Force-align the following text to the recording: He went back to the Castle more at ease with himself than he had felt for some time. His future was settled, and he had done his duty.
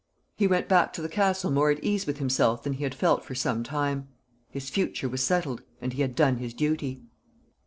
He 0.35 0.47
went 0.47 0.67
back 0.67 0.93
to 0.93 1.01
the 1.03 1.07
Castle 1.07 1.51
more 1.51 1.69
at 1.69 1.83
ease 1.83 2.07
with 2.07 2.17
himself 2.17 2.63
than 2.63 2.73
he 2.73 2.83
had 2.85 2.95
felt 2.95 3.23
for 3.23 3.35
some 3.35 3.61
time. 3.61 4.07
His 4.49 4.67
future 4.67 5.07
was 5.07 5.21
settled, 5.21 5.61
and 5.79 5.93
he 5.93 6.01
had 6.01 6.15
done 6.15 6.37
his 6.37 6.55
duty. 6.55 7.03